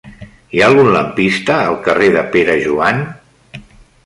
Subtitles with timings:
[0.53, 3.05] Hi ha algun lampista al carrer de Pere Joan?